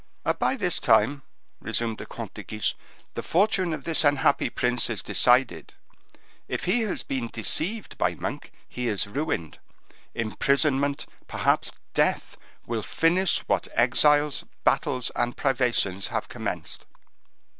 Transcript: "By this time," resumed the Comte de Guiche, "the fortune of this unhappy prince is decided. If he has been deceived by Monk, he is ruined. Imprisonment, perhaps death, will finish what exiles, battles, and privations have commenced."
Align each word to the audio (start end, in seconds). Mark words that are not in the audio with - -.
"By 0.39 0.55
this 0.55 0.79
time," 0.79 1.21
resumed 1.59 1.99
the 1.99 2.07
Comte 2.07 2.33
de 2.33 2.41
Guiche, 2.41 2.75
"the 3.13 3.21
fortune 3.21 3.71
of 3.71 3.83
this 3.83 4.03
unhappy 4.03 4.49
prince 4.49 4.89
is 4.89 5.03
decided. 5.03 5.73
If 6.47 6.63
he 6.63 6.79
has 6.79 7.03
been 7.03 7.27
deceived 7.31 7.99
by 7.99 8.15
Monk, 8.15 8.51
he 8.67 8.87
is 8.87 9.05
ruined. 9.05 9.59
Imprisonment, 10.15 11.05
perhaps 11.27 11.71
death, 11.93 12.35
will 12.65 12.81
finish 12.81 13.41
what 13.41 13.67
exiles, 13.75 14.43
battles, 14.63 15.11
and 15.15 15.37
privations 15.37 16.07
have 16.07 16.27
commenced." 16.27 16.87